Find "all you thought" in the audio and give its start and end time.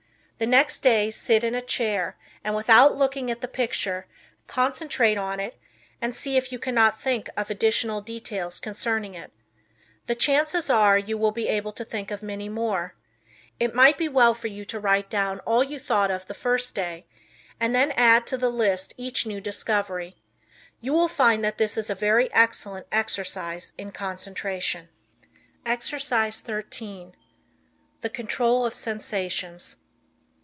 15.41-16.09